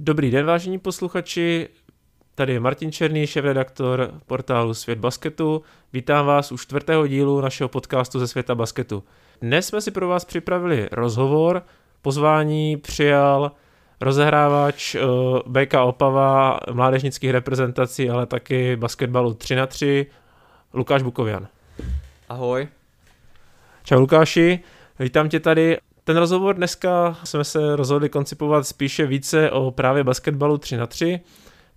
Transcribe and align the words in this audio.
Dobrý 0.00 0.30
den, 0.30 0.46
vážení 0.46 0.78
posluchači. 0.78 1.68
Tady 2.34 2.52
je 2.52 2.60
Martin 2.60 2.92
Černý, 2.92 3.26
šéf-redaktor 3.26 4.14
portálu 4.26 4.74
Svět 4.74 4.98
basketu. 4.98 5.62
Vítám 5.92 6.26
vás 6.26 6.52
u 6.52 6.58
čtvrtého 6.58 7.06
dílu 7.06 7.40
našeho 7.40 7.68
podcastu 7.68 8.18
ze 8.18 8.28
světa 8.28 8.54
basketu. 8.54 9.04
Dnes 9.40 9.66
jsme 9.66 9.80
si 9.80 9.90
pro 9.90 10.08
vás 10.08 10.24
připravili 10.24 10.88
rozhovor. 10.92 11.62
Pozvání 12.02 12.76
přijal 12.76 13.52
rozehrávač 14.00 14.94
eh, 14.94 15.00
BK 15.46 15.74
Opava, 15.74 16.60
mládežnických 16.72 17.30
reprezentací, 17.30 18.10
ale 18.10 18.26
taky 18.26 18.76
basketbalu 18.76 19.34
3 19.34 19.54
na 19.54 19.66
3 19.66 20.06
Lukáš 20.74 21.02
Bukovian. 21.02 21.48
Ahoj. 22.28 22.68
Čau 23.84 24.00
Lukáši, 24.00 24.60
vítám 24.98 25.28
tě 25.28 25.40
tady. 25.40 25.78
Ten 26.08 26.16
rozhovor 26.16 26.54
dneska 26.54 27.16
jsme 27.24 27.44
se 27.44 27.76
rozhodli 27.76 28.08
koncipovat 28.08 28.66
spíše 28.66 29.06
více 29.06 29.50
o 29.50 29.70
právě 29.70 30.04
basketbalu 30.04 30.58
3 30.58 30.76
na 30.76 30.86
3 30.86 31.20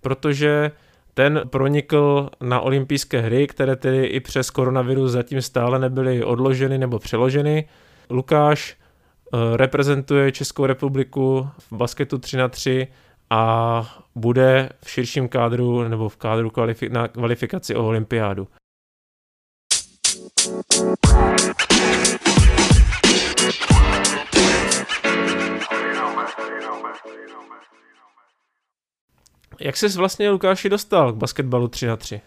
protože 0.00 0.70
ten 1.14 1.40
pronikl 1.50 2.30
na 2.40 2.60
olympijské 2.60 3.20
hry, 3.20 3.46
které 3.46 3.76
tedy 3.76 4.06
i 4.06 4.20
přes 4.20 4.50
koronavirus 4.50 5.12
zatím 5.12 5.42
stále 5.42 5.78
nebyly 5.78 6.24
odloženy 6.24 6.78
nebo 6.78 6.98
přeloženy. 6.98 7.68
Lukáš 8.10 8.76
eh, 8.76 9.56
reprezentuje 9.56 10.32
Českou 10.32 10.66
republiku 10.66 11.48
v 11.58 11.72
basketu 11.72 12.18
3 12.18 12.36
na 12.36 12.48
3 12.48 12.88
a 13.30 13.82
bude 14.14 14.68
v 14.84 14.90
širším 14.90 15.28
kádru 15.28 15.88
nebo 15.88 16.08
v 16.08 16.16
kádru 16.16 16.48
kvalifi- 16.48 16.90
na 16.90 17.08
kvalifikaci 17.08 17.74
o 17.74 17.86
olympiádu. 17.86 18.48
Jak 29.60 29.76
jsi 29.76 29.88
vlastně, 29.88 30.30
Lukáši, 30.30 30.68
dostal 30.68 31.12
k 31.12 31.16
basketbalu 31.16 31.68
3 31.68 31.86
na 31.86 31.96
3 31.96 32.20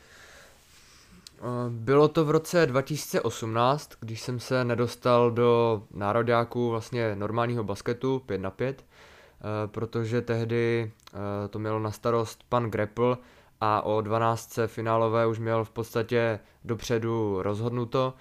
Bylo 1.70 2.08
to 2.08 2.26
v 2.26 2.30
roce 2.32 2.66
2018, 2.66 3.92
když 4.00 4.22
jsem 4.22 4.40
se 4.40 4.64
nedostal 4.64 5.32
do 5.32 5.84
nároďáku 5.94 6.70
vlastně 6.70 7.16
normálního 7.16 7.64
basketu 7.64 8.20
5 8.26 8.42
na 8.42 8.52
5, 8.52 8.86
eh, 8.86 9.68
protože 9.68 10.22
tehdy 10.22 10.92
eh, 11.14 11.48
to 11.48 11.60
mělo 11.60 11.80
na 11.80 11.92
starost 11.92 12.44
pan 12.50 12.72
Grapple 12.72 13.18
a 13.62 13.82
o 13.82 14.02
12. 14.02 14.60
finálové 14.68 15.28
už 15.28 15.40
měl 15.40 15.64
v 15.64 15.70
podstatě 15.70 16.40
dopředu 16.64 17.42
rozhodnuto, 17.42 18.14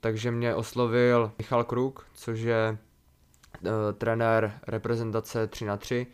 takže 0.00 0.30
mě 0.30 0.54
oslovil 0.54 1.32
Michal 1.38 1.64
Kruk, 1.64 2.06
což 2.14 2.40
je 2.40 2.78
eh, 3.66 3.70
trenér 3.92 4.52
reprezentace 4.66 5.46
3 5.46 5.64
na 5.64 5.76
3 5.76 6.06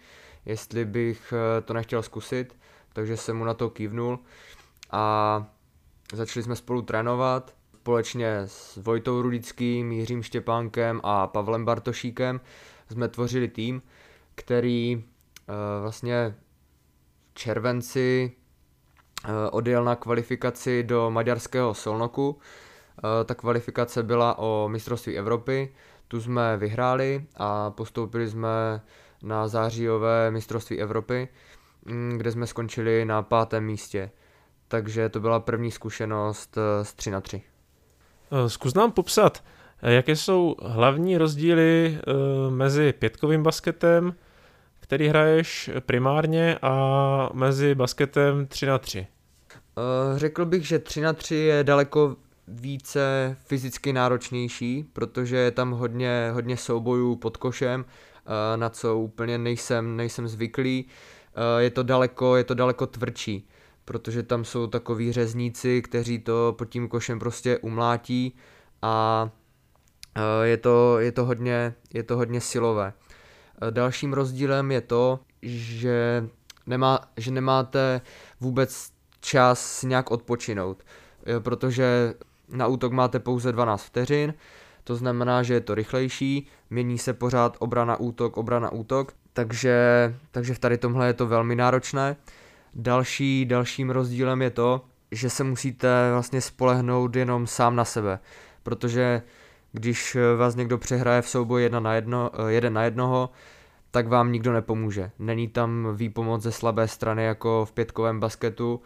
jestli 0.46 0.84
bych 0.84 1.32
eh, 1.32 1.60
to 1.60 1.72
nechtěl 1.72 2.02
zkusit, 2.02 2.56
takže 2.92 3.16
jsem 3.16 3.36
mu 3.36 3.44
na 3.44 3.54
to 3.54 3.70
kývnul 3.70 4.18
a 4.90 5.46
začali 6.12 6.42
jsme 6.42 6.56
spolu 6.56 6.82
trénovat 6.82 7.54
společně 7.84 8.36
s 8.46 8.76
Vojtou 8.76 9.22
Rudickým, 9.22 9.92
Jiřím 9.92 10.22
Štěpánkem 10.22 11.00
a 11.02 11.26
Pavlem 11.26 11.64
Bartošíkem 11.64 12.40
jsme 12.90 13.08
tvořili 13.08 13.48
tým, 13.48 13.82
který 14.34 14.96
uh, 14.96 15.54
vlastně 15.82 16.34
v 17.30 17.34
červenci 17.34 18.32
uh, 19.24 19.30
odjel 19.50 19.84
na 19.84 19.96
kvalifikaci 19.96 20.82
do 20.82 21.10
maďarského 21.10 21.74
Solnoku. 21.74 22.38
Ta 23.24 23.34
kvalifikace 23.34 24.02
byla 24.02 24.38
o 24.38 24.68
mistrovství 24.68 25.18
Evropy, 25.18 25.74
tu 26.08 26.20
jsme 26.20 26.56
vyhráli 26.56 27.26
a 27.36 27.70
postoupili 27.70 28.28
jsme 28.28 28.80
na 29.24 29.48
zářijové 29.48 30.30
mistrovství 30.30 30.80
Evropy, 30.80 31.28
mm, 31.84 32.14
kde 32.16 32.32
jsme 32.32 32.46
skončili 32.46 33.04
na 33.04 33.22
pátém 33.22 33.64
místě. 33.64 34.10
Takže 34.68 35.08
to 35.08 35.20
byla 35.20 35.40
první 35.40 35.70
zkušenost 35.70 36.58
z 36.82 36.92
eh, 36.92 36.96
3 36.96 37.10
na 37.10 37.20
3. 37.20 37.42
Eh, 38.32 38.48
zkus 38.48 38.74
nám 38.74 38.92
popsat, 38.92 39.44
eh, 39.82 39.92
jaké 39.92 40.16
jsou 40.16 40.56
hlavní 40.62 41.18
rozdíly 41.18 41.98
mezi 42.50 42.92
pětkovým 42.92 43.42
basketem, 43.42 44.14
který 44.80 45.08
hraješ 45.08 45.70
primárně, 45.86 46.58
a 46.62 47.30
mezi 47.32 47.74
basketem 47.74 48.46
3 48.46 48.66
na 48.66 48.78
3. 48.78 49.06
Řekl 50.16 50.44
bych, 50.44 50.66
že 50.66 50.78
3 50.78 51.00
na 51.00 51.12
3 51.12 51.34
je 51.34 51.64
daleko 51.64 52.16
více 52.48 53.36
fyzicky 53.44 53.92
náročnější, 53.92 54.84
protože 54.92 55.36
je 55.36 55.50
tam 55.50 55.70
hodně, 55.70 56.30
hodně 56.32 56.56
soubojů 56.56 57.16
pod 57.16 57.36
košem 57.36 57.84
na 58.56 58.68
co 58.70 58.98
úplně 58.98 59.38
nejsem, 59.38 59.96
nejsem 59.96 60.28
zvyklý. 60.28 60.86
Eh, 61.34 61.62
je 61.62 61.70
to 61.70 61.82
daleko, 61.82 62.36
je 62.36 62.44
to 62.44 62.54
daleko 62.54 62.86
tvrdší, 62.86 63.48
protože 63.84 64.22
tam 64.22 64.44
jsou 64.44 64.66
takový 64.66 65.12
řezníci, 65.12 65.82
kteří 65.82 66.18
to 66.18 66.54
pod 66.58 66.64
tím 66.64 66.88
košem 66.88 67.18
prostě 67.18 67.58
umlátí 67.58 68.36
a 68.82 69.28
eh, 70.16 70.46
je 70.46 70.56
to, 70.56 70.98
je 70.98 71.12
to, 71.12 71.24
hodně, 71.24 71.74
je 71.94 72.02
to 72.02 72.16
hodně 72.16 72.40
silové. 72.40 72.92
Dalším 73.70 74.12
rozdílem 74.12 74.70
je 74.70 74.80
to, 74.80 75.20
že, 75.42 76.28
nemá, 76.66 77.00
že 77.16 77.30
nemáte 77.30 78.00
vůbec 78.40 78.92
čas 79.20 79.82
nějak 79.82 80.10
odpočinout, 80.10 80.82
protože 81.38 82.14
na 82.48 82.66
útok 82.66 82.92
máte 82.92 83.18
pouze 83.18 83.52
12 83.52 83.84
vteřin, 83.84 84.34
to 84.84 84.96
znamená, 84.96 85.42
že 85.42 85.54
je 85.54 85.60
to 85.60 85.74
rychlejší, 85.74 86.46
mění 86.74 86.98
se 86.98 87.12
pořád 87.12 87.56
obrana 87.58 88.00
útok, 88.00 88.36
obrana 88.36 88.72
útok, 88.72 89.12
takže, 89.32 90.14
takže 90.30 90.54
v 90.54 90.58
tady 90.58 90.78
tomhle 90.78 91.06
je 91.06 91.12
to 91.12 91.26
velmi 91.26 91.56
náročné. 91.56 92.16
Další, 92.74 93.44
dalším 93.44 93.90
rozdílem 93.90 94.42
je 94.42 94.50
to, 94.50 94.84
že 95.10 95.30
se 95.30 95.44
musíte 95.44 95.88
vlastně 96.12 96.40
spolehnout 96.40 97.16
jenom 97.16 97.46
sám 97.46 97.76
na 97.76 97.84
sebe, 97.84 98.18
protože 98.62 99.22
když 99.72 100.16
vás 100.36 100.54
někdo 100.54 100.78
přehraje 100.78 101.22
v 101.22 101.28
souboji 101.28 101.64
jedna 101.64 101.80
na 101.80 101.94
jedno, 101.94 102.30
jeden 102.48 102.72
na 102.72 102.84
jednoho, 102.84 103.30
tak 103.90 104.08
vám 104.08 104.32
nikdo 104.32 104.52
nepomůže. 104.52 105.10
Není 105.18 105.48
tam 105.48 105.88
výpomoc 105.94 106.42
ze 106.42 106.52
slabé 106.52 106.88
strany 106.88 107.24
jako 107.24 107.64
v 107.64 107.72
pětkovém 107.72 108.20
basketu, 108.20 108.80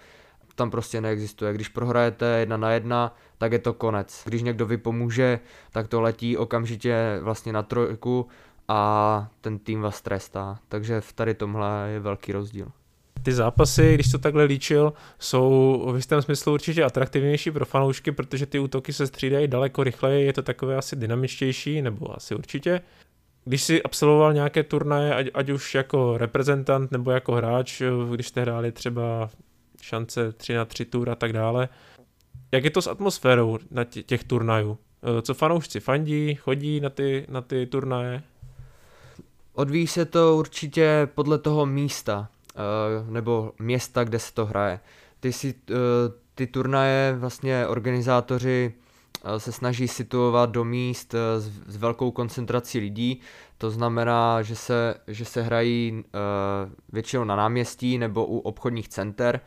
tam 0.58 0.70
prostě 0.70 1.00
neexistuje. 1.00 1.52
Když 1.52 1.68
prohrajete 1.68 2.26
jedna 2.26 2.56
na 2.56 2.72
jedna, 2.72 3.16
tak 3.38 3.52
je 3.52 3.58
to 3.58 3.72
konec. 3.72 4.22
Když 4.24 4.42
někdo 4.42 4.66
vypomůže, 4.66 5.40
tak 5.72 5.88
to 5.88 6.00
letí 6.00 6.36
okamžitě 6.36 7.18
vlastně 7.22 7.52
na 7.52 7.62
trojku 7.62 8.26
a 8.68 9.28
ten 9.40 9.58
tým 9.58 9.80
vás 9.80 10.02
trestá. 10.02 10.58
Takže 10.68 11.00
v 11.00 11.12
tady 11.12 11.34
tomhle 11.34 11.88
je 11.92 12.00
velký 12.00 12.32
rozdíl. 12.32 12.68
Ty 13.22 13.32
zápasy, 13.32 13.94
když 13.94 14.10
to 14.10 14.18
takhle 14.18 14.44
líčil, 14.44 14.92
jsou 15.18 15.88
v 15.92 15.96
jistém 15.96 16.22
smyslu 16.22 16.52
určitě 16.52 16.84
atraktivnější 16.84 17.50
pro 17.50 17.66
fanoušky, 17.66 18.12
protože 18.12 18.46
ty 18.46 18.58
útoky 18.58 18.92
se 18.92 19.06
střídají 19.06 19.48
daleko 19.48 19.84
rychleji, 19.84 20.26
je 20.26 20.32
to 20.32 20.42
takové 20.42 20.76
asi 20.76 20.96
dynamičtější, 20.96 21.82
nebo 21.82 22.16
asi 22.16 22.34
určitě. 22.34 22.80
Když 23.44 23.62
jsi 23.62 23.82
absolvoval 23.82 24.32
nějaké 24.32 24.62
turnaje, 24.62 25.14
ať, 25.14 25.26
ať 25.34 25.50
už 25.50 25.74
jako 25.74 26.18
reprezentant 26.18 26.92
nebo 26.92 27.10
jako 27.10 27.32
hráč, 27.32 27.82
když 28.14 28.28
jste 28.28 28.40
hráli 28.40 28.72
třeba 28.72 29.30
šance 29.80 30.32
3 30.32 30.54
na 30.54 30.64
3 30.64 30.84
tur 30.84 31.10
a 31.10 31.14
tak 31.14 31.32
dále. 31.32 31.68
Jak 32.52 32.64
je 32.64 32.70
to 32.70 32.82
s 32.82 32.86
atmosférou 32.86 33.58
na 33.70 33.84
tě, 33.84 34.02
těch 34.02 34.24
turnajů? 34.24 34.78
Eh, 35.02 35.22
co 35.22 35.34
fanoušci 35.34 35.80
fandí, 35.80 36.34
chodí 36.34 36.80
na 36.80 36.90
ty, 36.90 37.26
na 37.28 37.40
ty 37.40 37.66
turnaje? 37.66 38.22
Odvíjí 39.52 39.86
se 39.86 40.04
to 40.04 40.36
určitě 40.36 41.08
podle 41.14 41.38
toho 41.38 41.66
místa, 41.66 42.28
eh, 42.54 43.12
nebo 43.12 43.52
města, 43.58 44.04
kde 44.04 44.18
se 44.18 44.34
to 44.34 44.46
hraje. 44.46 44.80
Ty, 45.20 45.32
si, 45.32 45.54
eh, 45.70 45.74
ty 46.34 46.46
turnaje 46.46 47.16
vlastně 47.18 47.66
organizátoři 47.66 48.74
se 49.38 49.52
snaží 49.52 49.88
situovat 49.88 50.50
do 50.50 50.64
míst 50.64 51.14
s 51.66 51.76
velkou 51.76 52.10
koncentrací 52.10 52.78
lidí, 52.78 53.20
to 53.58 53.70
znamená, 53.70 54.42
že 54.42 54.56
se, 54.56 54.94
že 55.06 55.24
se 55.24 55.42
hrají 55.42 56.04
většinou 56.92 57.24
na 57.24 57.36
náměstí 57.36 57.98
nebo 57.98 58.26
u 58.26 58.38
obchodních 58.38 58.88
center, 58.88 59.40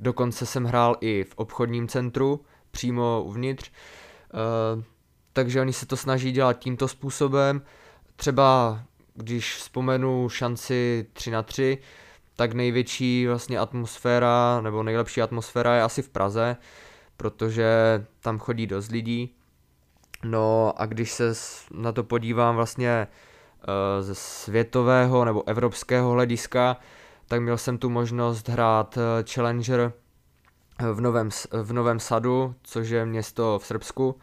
Dokonce 0.00 0.46
jsem 0.46 0.64
hrál 0.64 0.96
i 1.00 1.24
v 1.24 1.34
obchodním 1.36 1.88
centru, 1.88 2.44
přímo 2.70 3.22
uvnitř. 3.24 3.70
Uh, 4.76 4.82
takže 5.32 5.60
oni 5.60 5.72
se 5.72 5.86
to 5.86 5.96
snaží 5.96 6.32
dělat 6.32 6.58
tímto 6.58 6.88
způsobem. 6.88 7.62
Třeba 8.16 8.80
když 9.14 9.56
vzpomenu 9.56 10.28
šanci 10.28 11.06
3 11.12 11.30
na 11.30 11.42
3, 11.42 11.78
tak 12.36 12.52
největší 12.52 13.26
vlastně 13.26 13.58
atmosféra, 13.58 14.60
nebo 14.60 14.82
nejlepší 14.82 15.22
atmosféra 15.22 15.74
je 15.74 15.82
asi 15.82 16.02
v 16.02 16.08
Praze, 16.08 16.56
protože 17.16 17.66
tam 18.20 18.38
chodí 18.38 18.66
dost 18.66 18.90
lidí. 18.90 19.34
No 20.24 20.72
a 20.76 20.86
když 20.86 21.12
se 21.12 21.32
na 21.70 21.92
to 21.92 22.04
podívám 22.04 22.56
vlastně 22.56 23.06
uh, 23.08 24.02
ze 24.02 24.14
světového 24.14 25.24
nebo 25.24 25.48
evropského 25.48 26.10
hlediska, 26.10 26.76
tak 27.28 27.40
měl 27.40 27.58
jsem 27.58 27.78
tu 27.78 27.90
možnost 27.90 28.48
hrát 28.48 28.98
eh, 28.98 29.24
Challenger 29.32 29.92
eh, 30.78 30.92
v 30.92 31.00
Novém, 31.00 31.28
v 31.62 31.72
Novém 31.72 32.00
Sadu, 32.00 32.54
což 32.62 32.88
je 32.88 33.06
město 33.06 33.58
v 33.58 33.66
Srbsku, 33.66 34.16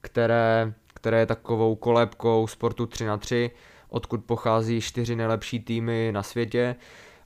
které, 0.00 0.72
které 0.94 1.18
je 1.18 1.26
takovou 1.26 1.76
kolébkou 1.76 2.46
sportu 2.46 2.86
3 2.86 3.04
na 3.04 3.16
3 3.16 3.50
odkud 3.88 4.24
pochází 4.24 4.80
čtyři 4.80 5.16
nejlepší 5.16 5.60
týmy 5.60 6.10
na 6.14 6.22
světě 6.22 6.76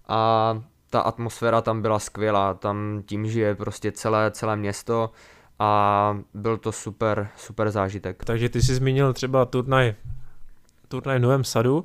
a 0.09 0.63
ta 0.91 1.01
atmosféra 1.01 1.61
tam 1.61 1.83
byla 1.83 1.99
skvělá, 1.99 2.55
tam 2.55 3.03
tím 3.07 3.27
žije 3.27 3.55
prostě 3.55 3.93
celé, 3.93 4.31
celé 4.31 4.57
město 4.57 5.11
a 5.59 6.19
byl 6.35 6.57
to 6.59 6.73
super, 6.73 7.29
super 7.37 7.71
zážitek. 7.71 8.25
Takže 8.25 8.49
ty 8.49 8.63
jsi 8.63 8.75
zmínil 8.75 9.13
třeba 9.13 9.45
turnaj, 9.45 9.95
turnaj 10.89 11.19
v 11.19 11.23
Novém 11.23 11.45
Sadu, 11.45 11.85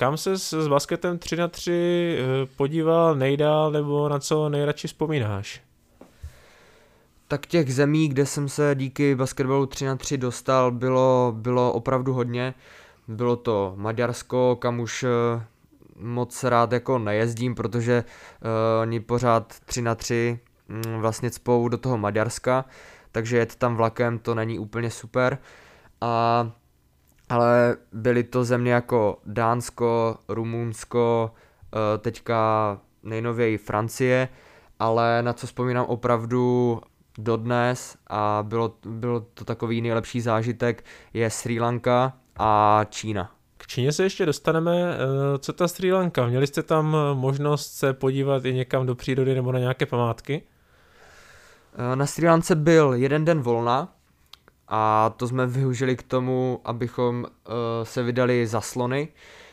kam 0.00 0.16
se 0.16 0.38
s 0.38 0.68
basketem 0.68 1.18
3 1.18 1.36
na 1.36 1.48
3 1.48 1.72
eh, 1.72 2.46
podíval 2.56 3.14
nejdál 3.14 3.70
nebo 3.70 4.08
na 4.08 4.18
co 4.18 4.48
nejradši 4.48 4.88
vzpomínáš? 4.88 5.60
Tak 7.28 7.46
těch 7.46 7.74
zemí, 7.74 8.08
kde 8.08 8.26
jsem 8.26 8.48
se 8.48 8.74
díky 8.74 9.14
basketbalu 9.14 9.66
3 9.66 9.84
na 9.84 9.96
3 9.96 10.18
dostal, 10.18 10.70
bylo, 10.70 11.32
bylo 11.36 11.72
opravdu 11.72 12.12
hodně. 12.12 12.54
Bylo 13.08 13.36
to 13.36 13.72
Maďarsko, 13.76 14.56
kam 14.56 14.80
už 14.80 15.02
eh, 15.02 15.44
moc 15.96 16.44
rád 16.44 16.72
jako 16.72 16.98
nejezdím, 16.98 17.54
protože 17.54 18.04
uh, 18.04 18.48
oni 18.80 19.00
pořád 19.00 19.60
3 19.64 19.82
na 19.82 19.94
3 19.94 20.38
um, 20.68 21.00
vlastně 21.00 21.30
cpou 21.30 21.68
do 21.68 21.78
toho 21.78 21.98
Maďarska, 21.98 22.64
takže 23.12 23.36
jet 23.36 23.56
tam 23.56 23.76
vlakem 23.76 24.18
to 24.18 24.34
není 24.34 24.58
úplně 24.58 24.90
super. 24.90 25.38
A, 26.00 26.50
ale 27.30 27.76
byly 27.92 28.24
to 28.24 28.44
země 28.44 28.72
jako 28.72 29.18
Dánsko, 29.26 30.18
Rumunsko, 30.28 31.30
uh, 31.32 31.80
teďka 31.98 32.78
nejnověji 33.02 33.58
Francie, 33.58 34.28
ale 34.78 35.22
na 35.22 35.32
co 35.32 35.46
vzpomínám 35.46 35.86
opravdu 35.86 36.80
dodnes 37.18 37.96
a 38.06 38.44
bylo, 38.48 38.74
bylo 38.86 39.20
to 39.20 39.44
takový 39.44 39.80
nejlepší 39.80 40.20
zážitek 40.20 40.84
je 41.14 41.30
Sri 41.30 41.60
Lanka 41.60 42.12
a 42.36 42.80
Čína. 42.90 43.32
K 43.56 43.66
Číně 43.66 43.92
se 43.92 44.02
ještě 44.02 44.26
dostaneme. 44.26 44.94
Eh, 44.94 45.38
co 45.38 45.52
ta 45.52 45.68
Sri 45.68 45.92
Lanka? 45.92 46.26
Měli 46.26 46.46
jste 46.46 46.62
tam 46.62 46.96
možnost 47.14 47.72
se 47.72 47.92
podívat 47.92 48.44
i 48.44 48.54
někam 48.54 48.86
do 48.86 48.94
přírody 48.94 49.34
nebo 49.34 49.52
na 49.52 49.58
nějaké 49.58 49.86
památky? 49.86 50.42
Eh, 51.92 51.96
na 51.96 52.06
Sri 52.06 52.28
Lance 52.28 52.54
byl 52.54 52.92
jeden 52.92 53.24
den 53.24 53.40
volna 53.40 53.88
a 54.70 55.14
to 55.16 55.28
jsme 55.28 55.46
využili 55.46 55.96
k 55.96 56.02
tomu, 56.02 56.60
abychom 56.64 57.24
uh, 57.24 57.52
se 57.82 58.02
vydali 58.02 58.46
za 58.46 58.60
slony, 58.60 59.08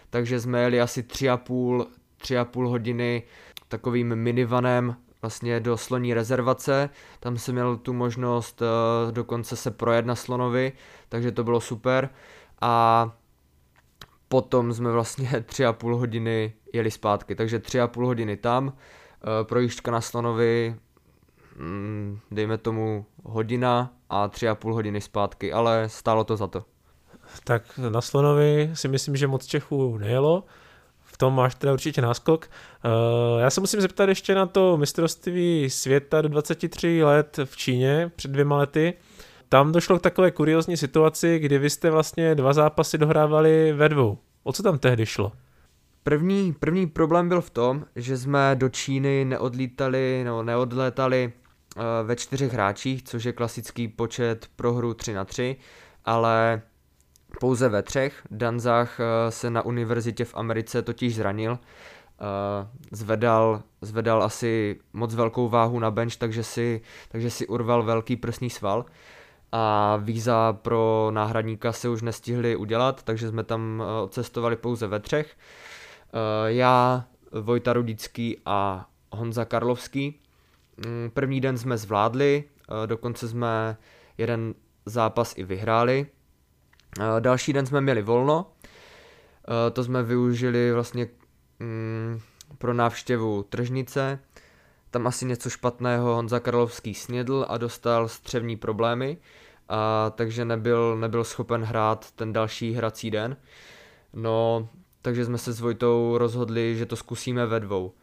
takže 0.10 0.40
jsme 0.40 0.62
jeli 0.62 0.82
asi 0.82 1.04
tři 1.04 1.30
a 1.30 1.38
půl, 1.38 1.88
tři 2.18 2.38
a 2.38 2.46
půl 2.46 2.70
hodiny 2.70 3.24
takovým 3.68 4.16
minivanem 4.16 4.96
vlastně 5.22 5.60
do 5.60 5.78
sloní 5.78 6.14
rezervace, 6.14 6.90
tam 7.20 7.38
jsem 7.38 7.56
měl 7.56 7.78
tu 7.78 7.94
možnost 7.94 8.62
uh, 8.62 9.12
dokonce 9.12 9.56
se 9.56 9.72
projet 9.72 10.06
na 10.06 10.16
slonovi, 10.16 10.72
takže 11.10 11.32
to 11.32 11.44
bylo 11.44 11.62
super. 11.62 12.10
A 12.62 13.12
potom 14.28 14.74
jsme 14.74 14.92
vlastně 14.92 15.30
tři 15.46 15.66
a 15.66 15.74
půl 15.74 15.98
hodiny 15.98 16.54
jeli 16.74 16.92
zpátky, 16.92 17.36
takže 17.36 17.60
tři 17.60 17.82
a 17.82 17.88
půl 17.88 18.06
hodiny 18.06 18.38
tam, 18.38 18.74
eh, 18.74 19.44
projížďka 19.44 19.92
na 19.92 20.02
Slonovi, 20.02 20.76
dejme 22.32 22.58
tomu 22.58 23.06
hodina 23.24 23.94
a 24.10 24.28
tři 24.28 24.50
a 24.50 24.56
půl 24.56 24.74
hodiny 24.74 25.02
zpátky, 25.02 25.54
ale 25.54 25.90
stálo 25.90 26.24
to 26.24 26.38
za 26.38 26.48
to. 26.48 26.66
Tak 27.44 27.78
na 27.78 28.02
Slonovi 28.02 28.72
si 28.74 28.88
myslím, 28.88 29.16
že 29.16 29.28
moc 29.28 29.46
Čechů 29.46 29.98
nejelo, 29.98 30.44
v 31.02 31.18
tom 31.18 31.36
máš 31.36 31.56
teda 31.56 31.74
určitě 31.74 32.02
náskok. 32.02 32.50
Eh, 32.86 33.42
já 33.42 33.50
se 33.50 33.62
musím 33.62 33.82
zeptat 33.82 34.10
ještě 34.10 34.36
na 34.36 34.46
to 34.46 34.78
mistrovství 34.78 35.70
světa 35.70 36.22
do 36.22 36.30
23 36.30 37.04
let 37.04 37.40
v 37.46 37.58
Číně 37.58 38.12
před 38.16 38.32
dvěma 38.32 38.58
lety 38.58 38.94
tam 39.50 39.72
došlo 39.72 40.00
k 40.00 40.02
takové 40.02 40.32
kuriozní 40.32 40.78
situaci, 40.78 41.40
kdy 41.40 41.60
vy 41.60 41.70
jste 41.70 41.90
vlastně 41.90 42.36
dva 42.36 42.54
zápasy 42.54 42.98
dohrávali 42.98 43.74
ve 43.74 43.90
dvou. 43.90 44.18
O 44.44 44.54
co 44.54 44.64
tam 44.64 44.80
tehdy 44.80 45.06
šlo? 45.06 45.32
První, 46.04 46.54
první 46.54 46.88
problém 46.88 47.30
byl 47.30 47.42
v 47.42 47.50
tom, 47.50 47.86
že 47.96 48.18
jsme 48.18 48.56
do 48.56 48.70
Číny 48.70 49.26
neodlítali, 49.26 50.22
nebo 50.24 50.44
neodlétali 50.44 51.34
ve 52.04 52.16
čtyřech 52.16 52.54
hráčích, 52.54 53.04
což 53.04 53.24
je 53.24 53.34
klasický 53.34 53.88
počet 53.88 54.50
pro 54.56 54.74
hru 54.74 54.94
3 54.94 55.14
na 55.14 55.26
3, 55.26 55.56
ale 56.06 56.62
pouze 57.40 57.70
ve 57.70 57.84
třech. 57.84 58.22
Danzach 58.32 59.00
uh, 59.00 59.06
se 59.30 59.50
na 59.50 59.62
univerzitě 59.62 60.26
v 60.26 60.36
Americe 60.36 60.82
totiž 60.82 61.16
zranil, 61.16 61.52
uh, 61.52 61.58
zvedal, 62.92 63.64
zvedal 63.82 64.24
asi 64.24 64.80
moc 64.94 65.16
velkou 65.16 65.50
váhu 65.50 65.80
na 65.80 65.92
bench, 65.92 66.16
takže 66.16 66.44
si, 66.44 66.82
takže 67.10 67.30
si 67.30 67.48
urval 67.48 67.84
velký 67.84 68.16
prsní 68.16 68.50
sval 68.50 68.86
a 69.52 69.96
víza 69.98 70.54
pro 70.54 71.10
náhradníka 71.14 71.74
se 71.74 71.90
už 71.90 72.02
nestihli 72.02 72.56
udělat, 72.56 73.04
takže 73.04 73.30
jsme 73.30 73.44
tam 73.44 73.84
eh, 73.86 74.02
odcestovali 74.02 74.56
pouze 74.56 74.88
ve 74.88 75.00
třech. 75.00 75.38
Eh, 75.38 76.54
já, 76.54 77.06
Vojta 77.42 77.74
Rudický 77.74 78.38
a 78.46 78.90
Honza 79.12 79.46
Karlovský. 79.46 80.20
Mm, 80.86 81.12
první 81.14 81.42
den 81.42 81.58
jsme 81.58 81.78
zvládli, 81.78 82.44
eh, 82.84 82.88
dokonce 82.88 83.28
jsme 83.28 83.78
jeden 84.18 84.54
zápas 84.86 85.34
i 85.38 85.44
vyhráli. 85.44 86.08
Další 87.20 87.54
den 87.54 87.66
jsme 87.66 87.82
měli 87.82 88.02
volno, 88.02 88.52
to 89.74 89.84
jsme 89.84 90.04
využili 90.04 90.72
vlastně 90.72 91.08
mm, 91.60 92.20
pro 92.58 92.74
návštěvu 92.74 93.44
tržnice. 93.44 94.20
Tam 94.92 95.08
asi 95.08 95.26
něco 95.26 95.50
špatného 95.50 96.16
Honza 96.16 96.40
Karlovský 96.40 96.94
snědl 96.94 97.46
a 97.50 97.58
dostal 97.58 98.08
střevní 98.08 98.56
problémy, 98.56 99.18
a 99.70 100.12
takže 100.16 100.46
nebyl, 100.46 100.98
nebyl 100.98 101.24
schopen 101.24 101.64
hrát 101.64 102.12
ten 102.12 102.34
další 102.34 102.74
hrací 102.74 103.12
den. 103.12 103.38
No, 104.14 104.70
takže 105.02 105.26
jsme 105.26 105.38
se 105.38 105.54
s 105.54 105.60
Vojtou 105.60 106.18
rozhodli, 106.18 106.76
že 106.76 106.86
to 106.86 106.96
zkusíme 106.96 107.46
ve 107.46 107.60
dvou. 107.60 107.94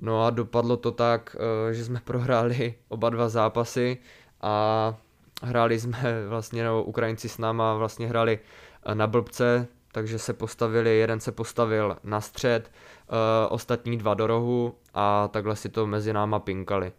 No 0.00 0.24
a 0.26 0.30
dopadlo 0.30 0.76
to 0.76 0.92
tak, 0.92 1.36
eh, 1.70 1.74
že 1.74 1.84
jsme 1.84 2.00
prohráli 2.04 2.74
oba 2.88 3.10
dva 3.10 3.28
zápasy 3.28 3.98
a 4.40 4.94
hráli 5.42 5.80
jsme 5.80 6.02
vlastně, 6.28 6.64
nebo 6.64 6.82
Ukrajinci 6.82 7.28
s 7.28 7.38
náma 7.38 7.74
vlastně 7.74 8.06
hráli 8.06 8.38
eh, 8.86 8.94
na 8.94 9.06
blbce, 9.06 9.68
takže 9.92 10.18
se 10.18 10.32
postavili, 10.32 10.98
jeden 10.98 11.20
se 11.20 11.32
postavil 11.32 11.96
na 12.04 12.20
střed, 12.20 12.70
uh, 12.70 13.16
ostatní 13.48 13.96
dva 13.96 14.14
do 14.14 14.26
rohu 14.26 14.74
a 14.94 15.28
takhle 15.28 15.56
si 15.56 15.68
to 15.68 15.86
mezi 15.86 16.12
náma 16.12 16.38
pinkali. 16.38 16.92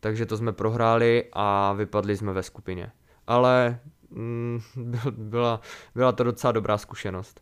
Takže 0.00 0.26
to 0.26 0.36
jsme 0.36 0.52
prohráli 0.52 1.24
a 1.32 1.72
vypadli 1.72 2.16
jsme 2.16 2.32
ve 2.32 2.42
skupině 2.42 2.92
ale 3.28 3.80
mm, 4.10 4.60
byla, 5.10 5.60
byla 5.94 6.12
to 6.12 6.24
docela 6.24 6.52
dobrá 6.52 6.78
zkušenost. 6.78 7.40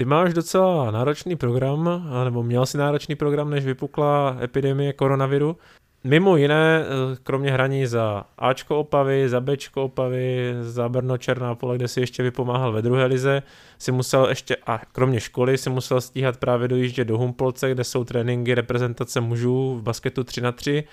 Ty 0.00 0.04
máš 0.04 0.34
docela 0.34 0.90
náročný 0.90 1.36
program, 1.36 2.10
nebo 2.24 2.42
měl 2.42 2.66
si 2.66 2.78
náročný 2.78 3.14
program, 3.14 3.50
než 3.50 3.64
vypukla 3.64 4.36
epidemie 4.42 4.92
koronaviru. 4.92 5.56
Mimo 6.04 6.36
jiné, 6.36 6.80
eh, 6.84 7.16
kromě 7.22 7.50
hraní 7.52 7.86
za 7.86 8.24
Ačko 8.38 8.80
Opavy, 8.80 9.28
za 9.28 9.40
Bčko 9.40 9.84
Opavy, 9.84 10.54
za 10.60 10.88
Brno 10.88 11.18
Černá 11.18 11.54
pole, 11.54 11.76
kde 11.76 11.88
si 11.88 12.00
ještě 12.00 12.22
vypomáhal 12.22 12.72
ve 12.72 12.82
druhé 12.82 13.06
lize, 13.06 13.42
si 13.78 13.92
musel 13.92 14.28
ještě, 14.28 14.56
a 14.66 14.80
kromě 14.92 15.20
školy, 15.20 15.58
si 15.58 15.70
musel 15.70 16.00
stíhat 16.00 16.36
právě 16.36 16.68
dojíždět 16.68 17.08
do 17.08 17.18
Humpolce, 17.18 17.70
kde 17.70 17.84
jsou 17.84 18.04
tréninky 18.04 18.54
reprezentace 18.54 19.20
mužů 19.20 19.74
v 19.78 19.82
basketu 19.82 20.24
3 20.24 20.40
na 20.40 20.52
3 20.52 20.84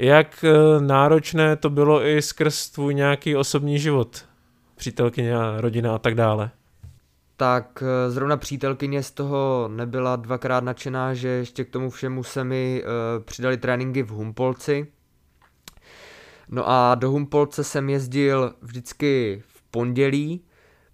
jak 0.00 0.44
eh, 0.44 0.80
náročné 0.80 1.56
to 1.56 1.70
bylo 1.70 2.06
i 2.06 2.22
skrz 2.22 2.70
tvůj 2.70 2.94
nějaký 2.94 3.36
osobní 3.36 3.78
život, 3.78 4.24
přítelkyně, 4.76 5.34
rodina 5.56 5.94
a 5.94 5.98
tak 5.98 6.14
dále? 6.14 6.50
Tak 7.36 7.82
eh, 7.82 8.10
zrovna 8.10 8.36
přítelkyně 8.36 9.02
z 9.02 9.10
toho 9.10 9.70
nebyla 9.72 10.16
dvakrát 10.16 10.64
nadšená, 10.64 11.14
že 11.14 11.28
ještě 11.28 11.64
k 11.64 11.70
tomu 11.70 11.90
všemu 11.90 12.22
se 12.22 12.44
mi 12.44 12.84
uh, 12.84 13.24
přidali 13.24 13.56
tréninky 13.56 14.02
v 14.02 14.08
Humpolci. 14.08 14.86
No 16.48 16.68
a 16.68 16.94
do 16.94 17.10
Humpolce 17.10 17.64
jsem 17.64 17.90
jezdil 17.90 18.54
vždycky 18.62 19.42
v 19.46 19.62
pondělí, 19.62 20.44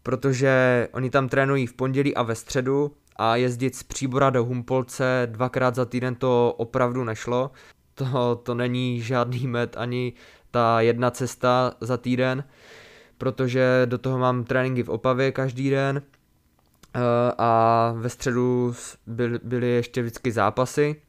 protože 0.03 0.89
oni 0.93 1.11
tam 1.11 1.29
trénují 1.29 1.67
v 1.67 1.75
pondělí 1.75 2.15
a 2.15 2.23
ve 2.23 2.35
středu 2.35 2.93
a 3.17 3.37
jezdit 3.37 3.77
z 3.77 3.83
Příbora 3.83 4.31
do 4.31 4.45
Humpolce 4.45 5.29
dvakrát 5.31 5.75
za 5.75 5.85
týden 5.85 6.15
to 6.15 6.55
opravdu 6.57 7.05
nešlo 7.05 7.51
to, 7.95 8.37
to 8.43 8.55
není 8.55 9.01
žádný 9.01 9.47
med 9.47 9.77
ani 9.77 10.13
ta 10.51 10.81
jedna 10.81 11.11
cesta 11.11 11.75
za 11.81 11.97
týden, 11.97 12.45
protože 13.19 13.83
do 13.87 13.99
toho 13.99 14.19
mám 14.19 14.45
tréninky 14.45 14.83
v 14.83 14.89
Opavě 14.89 15.33
každý 15.33 15.71
den 15.71 16.03
a 17.39 17.93
ve 17.97 18.09
středu 18.09 18.75
byly, 19.07 19.39
byly 19.43 19.69
ještě 19.69 20.03
vždycky 20.03 20.33
zápasy, 20.33 21.03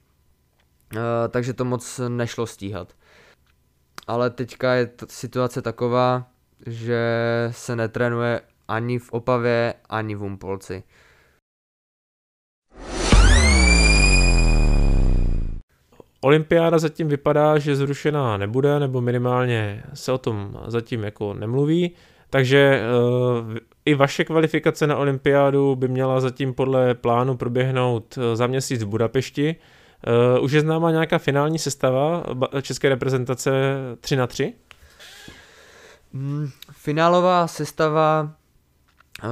eh, 0.96 1.00
takže 1.30 1.54
to 1.54 1.66
moc 1.66 2.02
nešlo 2.08 2.48
stíhat. 2.48 2.94
Ale 4.08 4.30
teďka 4.30 4.74
je 4.74 4.90
situace 5.08 5.62
taková, 5.62 6.28
že 6.66 7.02
se 7.52 7.76
netrénuje 7.76 8.42
ani 8.68 9.00
v 9.00 9.12
Opavě, 9.12 9.74
ani 9.90 10.16
v 10.16 10.24
Umpolci. 10.24 10.84
Olympiáda 16.22 16.80
zatím 16.80 17.08
vypadá, 17.08 17.58
že 17.58 17.76
zrušená 17.76 18.38
nebude, 18.38 18.80
nebo 18.80 19.02
minimálně 19.02 19.84
se 19.94 20.12
o 20.12 20.18
tom 20.18 20.60
zatím 20.68 21.04
jako 21.04 21.34
nemluví, 21.34 21.92
takže 22.30 22.82
uh, 23.44 23.58
I 23.86 23.96
vaše 23.96 24.26
kvalifikace 24.26 24.88
na 24.88 24.98
olympiádu 24.98 25.76
by 25.76 25.88
měla 25.88 26.22
zatím 26.22 26.54
podle 26.54 26.94
plánu 26.94 27.38
proběhnout 27.38 28.18
eh, 28.18 28.36
za 28.36 28.48
měsíc 28.48 28.84
v 28.84 28.88
Budapešti. 28.88 29.56
Uh, 30.38 30.44
už 30.44 30.52
je 30.52 30.62
známa 30.62 30.92
nějaká 30.92 31.18
finální 31.18 31.60
sestava 31.60 32.24
české 32.62 32.90
reprezentace 32.90 33.52
3 34.00 34.16
na 34.16 34.28
3? 34.28 34.54
Mm, 36.14 36.50
finálová 36.72 37.48
sestava 37.48 38.32
uh, 39.24 39.30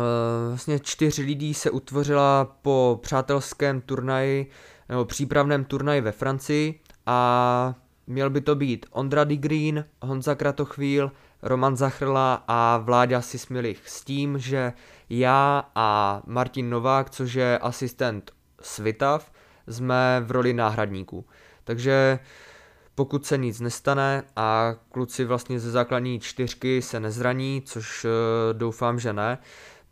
vlastně 0.47 0.79
čtyř 0.79 1.17
lidí 1.17 1.53
se 1.53 1.69
utvořila 1.69 2.45
po 2.61 2.99
přátelském 3.01 3.81
turnaji 3.81 4.51
nebo 4.89 5.05
přípravném 5.05 5.63
turnaji 5.63 6.01
ve 6.01 6.11
Francii 6.11 6.79
a 7.05 7.75
měl 8.07 8.29
by 8.29 8.41
to 8.41 8.55
být 8.55 8.85
Ondra 8.91 9.23
Green, 9.23 9.85
Honza 10.01 10.35
Kratochvíl, 10.35 11.11
Roman 11.43 11.77
Zachrla 11.77 12.43
a 12.47 12.77
Vláďa 12.77 13.21
Sismilich 13.21 13.89
s 13.89 14.03
tím, 14.03 14.39
že 14.39 14.73
já 15.09 15.69
a 15.75 16.21
Martin 16.25 16.69
Novák, 16.69 17.09
což 17.09 17.33
je 17.33 17.57
asistent 17.57 18.31
Svitav, 18.61 19.31
jsme 19.67 20.21
v 20.25 20.31
roli 20.31 20.53
náhradníků. 20.53 21.25
Takže 21.63 22.19
pokud 22.95 23.25
se 23.25 23.37
nic 23.37 23.59
nestane 23.59 24.23
a 24.35 24.75
kluci 24.91 25.25
vlastně 25.25 25.59
ze 25.59 25.71
základní 25.71 26.19
čtyřky 26.19 26.81
se 26.81 26.99
nezraní, 26.99 27.61
což 27.65 28.05
uh, 28.05 28.11
doufám, 28.53 28.99
že 28.99 29.13
ne, 29.13 29.37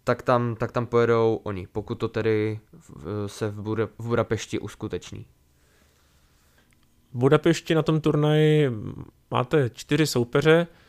tak 0.03 0.22
tam, 0.22 0.56
tak 0.56 0.72
tam 0.72 0.86
pojedou 0.86 1.41
oni, 1.44 1.68
pokud 1.68 1.96
to 1.96 2.08
tedy 2.08 2.60
se 3.25 3.50
v, 3.50 3.62
Buda, 3.62 3.86
v 3.98 4.08
Budapešti 4.08 4.60
uskuteční. 4.60 5.25
V 7.13 7.18
Budapešti 7.18 7.75
na 7.75 7.82
tom 7.82 8.01
turnaji 8.01 8.72
máte 9.32 9.70
čtyři 9.70 10.08
soupeře, 10.08 10.68
eh, 10.70 10.88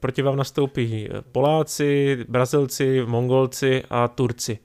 proti 0.00 0.22
vám 0.22 0.36
nastoupí 0.36 1.08
Poláci, 1.32 2.18
Brazilci, 2.28 3.02
Mongolci 3.06 3.82
a 3.90 4.08
Turci. 4.08 4.58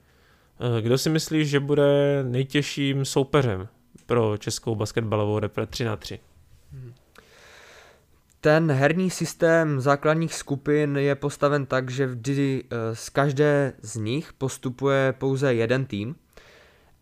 Eh, 0.60 0.82
kdo 0.82 0.98
si 0.98 1.10
myslí, 1.10 1.46
že 1.46 1.60
bude 1.60 2.24
nejtěžším 2.24 3.06
soupeřem 3.06 3.68
pro 4.06 4.38
českou 4.38 4.76
basketbalovou 4.76 5.40
repre 5.40 5.66
3 5.66 5.84
na 5.84 5.96
3? 5.96 6.20
Ten 8.42 8.72
herní 8.72 9.10
systém 9.10 9.82
základních 9.82 10.34
skupin 10.34 10.98
je 10.98 11.16
postaven 11.16 11.66
tak, 11.66 11.90
že 11.90 12.08
vždy 12.08 12.64
eh, 12.64 12.96
z 12.96 13.10
každé 13.10 13.74
z 13.82 13.96
nich 13.96 14.34
postupuje 14.34 15.14
pouze 15.18 15.54
jeden 15.54 15.86
tým 15.86 16.16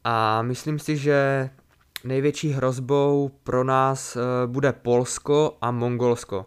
a 0.03 0.41
myslím 0.41 0.79
si, 0.79 0.97
že 0.97 1.49
největší 2.03 2.51
hrozbou 2.51 3.31
pro 3.43 3.63
nás 3.63 4.15
eh, 4.15 4.47
bude 4.47 4.73
Polsko 4.73 5.57
a 5.61 5.71
Mongolsko. 5.71 6.45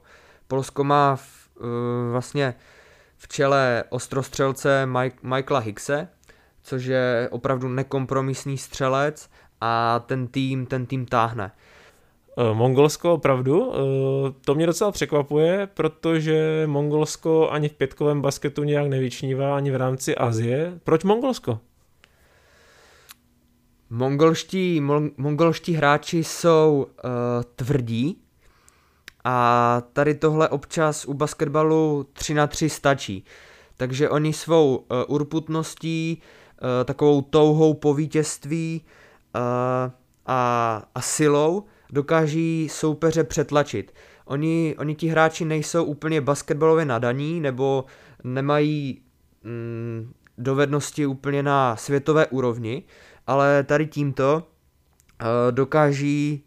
Polsko 0.51 0.85
má 0.85 1.17
v, 1.17 1.49
eh, 1.61 2.11
vlastně 2.13 2.55
v 3.17 3.29
čele 3.29 3.85
ostrostřelce 3.89 4.87
Mike, 4.87 5.17
Michaela 5.23 5.61
Hickse, 5.61 6.09
což 6.63 6.85
je 6.85 7.29
opravdu 7.31 7.69
nekompromisní 7.69 8.59
střelec 8.59 9.31
a 9.61 9.99
ten 10.07 10.27
tým, 10.27 10.67
ten 10.67 10.87
tým 10.87 11.07
táhne. 11.07 11.53
Eh, 12.39 12.55
Mongolsko 12.55 13.15
opravdu, 13.15 13.73
to 14.45 14.55
mě 14.55 14.67
docela 14.67 14.93
překvapuje, 14.93 15.69
protože 15.75 16.63
Mongolsko 16.67 17.51
ani 17.51 17.69
v 17.69 17.75
pětkovém 17.75 18.23
basketu 18.23 18.65
nějak 18.65 18.87
nevyčnívá, 18.87 19.57
ani 19.57 19.71
v 19.71 19.77
rámci 19.77 20.17
Azie. 20.17 20.73
Proč 20.85 21.05
Mongolsko? 21.05 21.59
Mongolští, 23.91 24.81
mongolští 25.17 25.75
hráči 25.75 26.25
jsou 26.25 26.87
uh, 26.87 27.11
tvrdí 27.57 28.23
a 29.25 29.83
tady 29.93 30.15
tohle 30.15 30.49
občas 30.49 31.05
u 31.05 31.15
basketbalu 31.15 32.07
3 32.13 32.35
na 32.35 32.47
3 32.47 32.69
stačí. 32.69 33.25
Takže 33.77 34.09
oni 34.09 34.33
svou 34.33 34.77
uh, 34.77 34.85
urputností, 35.09 36.23
uh, 36.63 36.69
takovou 36.85 37.23
touhou 37.23 37.75
po 37.75 37.95
vítězství 37.95 38.85
uh, 39.35 39.41
a, 40.27 40.83
a 40.95 41.01
silou 41.01 41.65
dokáží 41.93 42.69
soupeře 42.71 43.25
přetlačit. 43.25 43.95
Oni, 44.25 44.75
oni 44.79 44.95
ti 44.95 45.09
hráči 45.09 45.45
nejsou 45.45 45.85
úplně 45.85 46.21
basketbalově 46.21 46.85
nadaní 46.85 47.41
nebo 47.41 47.85
nemají 48.25 49.03
mm, 49.45 50.13
dovednosti 50.39 51.07
úplně 51.07 51.43
na 51.43 51.77
světové 51.77 52.27
úrovni, 52.27 52.83
ale 53.27 53.63
tady 53.65 53.87
tímto 53.87 54.43
uh, 54.43 55.27
dokáží 55.51 56.45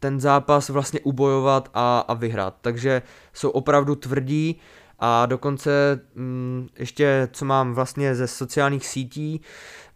ten 0.00 0.20
zápas 0.20 0.68
vlastně 0.68 1.00
ubojovat 1.00 1.70
a, 1.74 1.98
a 2.08 2.14
vyhrát. 2.14 2.56
Takže 2.60 3.02
jsou 3.32 3.50
opravdu 3.50 3.94
tvrdí 3.94 4.60
a 4.98 5.26
dokonce 5.26 6.00
mm, 6.14 6.68
ještě, 6.78 7.28
co 7.32 7.44
mám 7.44 7.74
vlastně 7.74 8.14
ze 8.14 8.26
sociálních 8.26 8.86
sítí, 8.86 9.40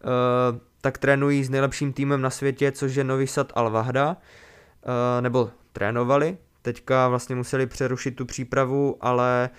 uh, 0.03 0.59
tak 0.81 0.97
trénují 0.97 1.43
s 1.43 1.49
nejlepším 1.49 1.93
týmem 1.93 2.21
na 2.21 2.29
světě, 2.29 2.71
což 2.71 2.95
je 2.95 3.03
Novi 3.03 3.27
Sad 3.27 3.51
Al 3.55 3.71
Vahda, 3.71 4.09
uh, 4.09 5.21
nebo 5.21 5.49
trénovali. 5.73 6.37
Teďka 6.61 7.07
vlastně 7.07 7.35
museli 7.35 7.67
přerušit 7.67 8.11
tu 8.11 8.25
přípravu, 8.25 8.97
ale 9.01 9.49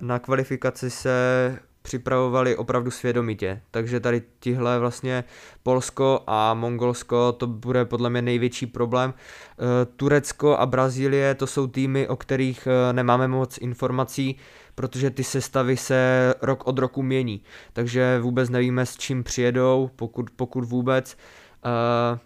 na 0.00 0.18
kvalifikaci 0.18 0.90
se 0.90 1.58
připravovali 1.86 2.56
opravdu 2.56 2.90
svědomitě. 2.90 3.62
Takže 3.70 4.00
tady 4.00 4.22
tihle 4.40 4.78
vlastně 4.78 5.24
Polsko 5.62 6.20
a 6.26 6.54
Mongolsko, 6.54 7.32
to 7.32 7.46
bude 7.46 7.84
podle 7.84 8.10
mě 8.10 8.22
největší 8.22 8.66
problém. 8.66 9.14
Eh, 9.14 9.86
Turecko 9.96 10.56
a 10.56 10.66
Brazílie, 10.66 11.34
to 11.34 11.46
jsou 11.46 11.66
týmy, 11.66 12.08
o 12.08 12.16
kterých 12.16 12.66
eh, 12.66 12.92
nemáme 12.92 13.28
moc 13.28 13.58
informací, 13.58 14.36
protože 14.74 15.10
ty 15.10 15.24
sestavy 15.24 15.76
se 15.76 16.34
rok 16.42 16.66
od 16.66 16.78
roku 16.78 17.02
mění. 17.02 17.42
Takže 17.72 18.18
vůbec 18.20 18.50
nevíme, 18.50 18.86
s 18.86 18.96
čím 18.96 19.24
přijedou, 19.24 19.90
pokud, 19.96 20.30
pokud 20.30 20.64
vůbec. 20.64 21.16
Eh, 21.64 22.18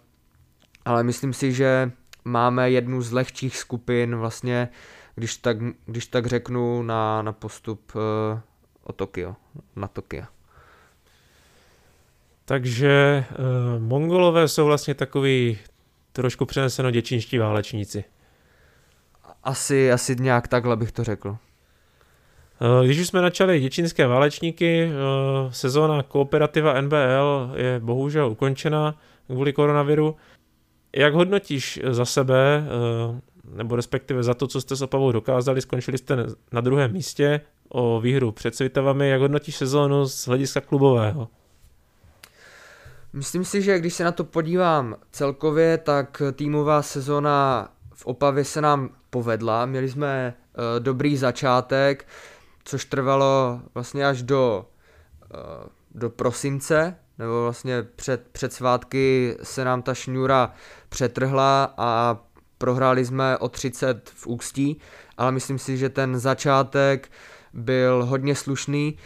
ale 0.85 1.03
myslím 1.03 1.33
si, 1.33 1.53
že 1.53 1.91
máme 2.25 2.71
jednu 2.71 3.01
z 3.01 3.11
lehčích 3.11 3.57
skupin 3.57 4.15
vlastně, 4.15 4.69
když 5.15 5.37
tak, 5.37 5.57
když 5.85 6.05
tak 6.05 6.25
řeknu, 6.25 6.83
na, 6.83 7.21
na 7.21 7.31
postup 7.31 7.91
o 8.83 8.93
Tokio, 8.93 9.35
na 9.75 9.87
Tokio. 9.87 10.23
Takže 12.45 13.25
uh, 13.29 13.81
Mongolové 13.81 14.47
jsou 14.47 14.65
vlastně 14.65 14.93
takový 14.93 15.59
trošku 16.11 16.45
přeneseno 16.45 16.91
děčínští 16.91 17.37
válečníci. 17.37 18.03
Asi, 19.43 19.91
asi 19.91 20.15
nějak 20.19 20.47
takhle 20.47 20.75
bych 20.75 20.91
to 20.91 21.03
řekl. 21.03 21.29
Uh, 21.29 22.85
když 22.85 22.99
už 22.99 23.07
jsme 23.07 23.21
načali 23.21 23.59
děčínské 23.59 24.07
válečníky, 24.07 24.85
uh, 24.85 25.51
sezóna 25.51 26.03
kooperativa 26.03 26.81
NBL 26.81 27.51
je 27.55 27.79
bohužel 27.79 28.29
ukončena 28.29 28.95
kvůli 29.25 29.53
koronaviru. 29.53 30.15
Jak 30.95 31.13
hodnotíš 31.13 31.79
za 31.89 32.05
sebe, 32.05 32.63
nebo 33.53 33.75
respektive 33.75 34.23
za 34.23 34.33
to, 34.33 34.47
co 34.47 34.61
jste 34.61 34.75
s 34.75 34.81
Opavou 34.81 35.11
dokázali, 35.11 35.61
skončili 35.61 35.97
jste 35.97 36.15
na 36.51 36.61
druhém 36.61 36.93
místě, 36.93 37.41
o 37.71 38.01
výhru 38.01 38.31
před 38.31 38.55
Svitavami. 38.55 39.09
Jak 39.09 39.21
hodnotíš 39.21 39.55
sezónu 39.55 40.05
z 40.05 40.27
hlediska 40.27 40.61
klubového? 40.61 41.27
Myslím 43.13 43.45
si, 43.45 43.61
že 43.61 43.79
když 43.79 43.93
se 43.93 44.03
na 44.03 44.11
to 44.11 44.23
podívám 44.23 44.95
celkově, 45.11 45.77
tak 45.77 46.21
týmová 46.33 46.81
sezóna 46.81 47.67
v 47.93 48.05
Opavě 48.05 48.45
se 48.45 48.61
nám 48.61 48.89
povedla. 49.09 49.65
Měli 49.65 49.89
jsme 49.89 50.33
uh, 50.33 50.63
dobrý 50.79 51.17
začátek, 51.17 52.07
což 52.63 52.85
trvalo 52.85 53.61
vlastně 53.73 54.07
až 54.07 54.23
do, 54.23 54.65
uh, 55.33 55.39
do 55.91 56.09
prosince, 56.09 56.95
nebo 57.17 57.43
vlastně 57.43 57.83
před, 57.83 58.27
před 58.31 58.53
svátky 58.53 59.37
se 59.43 59.65
nám 59.65 59.81
ta 59.81 59.93
šňůra 59.93 60.53
přetrhla 60.89 61.73
a 61.77 62.17
prohráli 62.57 63.05
jsme 63.05 63.37
o 63.37 63.49
30 63.49 64.09
v 64.09 64.27
Ústí, 64.27 64.77
ale 65.17 65.31
myslím 65.31 65.59
si, 65.59 65.77
že 65.77 65.89
ten 65.89 66.19
začátek 66.19 67.11
byl 67.53 68.05
hodně 68.05 68.35
slušný. 68.35 68.97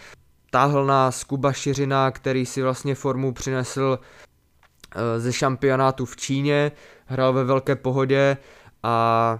Táhl 0.51 0.85
nás 0.85 1.23
Kuba 1.23 1.53
Šiřina, 1.53 2.11
který 2.11 2.45
si 2.45 2.61
vlastně 2.61 2.95
formu 2.95 3.33
přinesl 3.33 3.99
eh, 4.95 5.19
ze 5.19 5.33
šampionátu 5.33 6.05
v 6.05 6.15
Číně, 6.15 6.71
hrál 7.05 7.33
ve 7.33 7.43
velké 7.43 7.75
pohodě 7.75 8.37
a 8.83 9.39